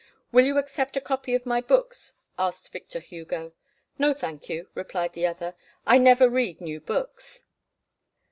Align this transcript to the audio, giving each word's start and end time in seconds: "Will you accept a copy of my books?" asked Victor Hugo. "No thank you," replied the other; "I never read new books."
"Will 0.31 0.45
you 0.45 0.57
accept 0.57 0.97
a 0.97 0.99
copy 0.99 1.35
of 1.35 1.45
my 1.45 1.61
books?" 1.61 2.15
asked 2.39 2.71
Victor 2.71 2.97
Hugo. 2.99 3.53
"No 3.99 4.13
thank 4.15 4.49
you," 4.49 4.67
replied 4.73 5.13
the 5.13 5.27
other; 5.27 5.53
"I 5.85 5.99
never 5.99 6.27
read 6.27 6.59
new 6.59 6.79
books." 6.81 7.43